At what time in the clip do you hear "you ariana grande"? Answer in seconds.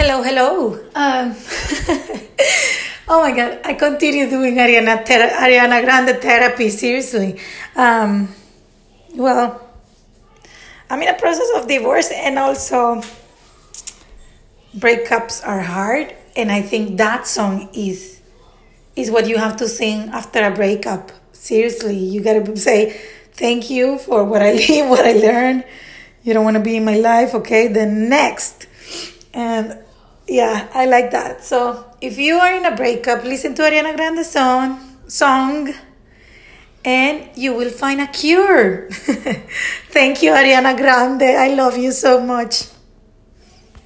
40.22-41.22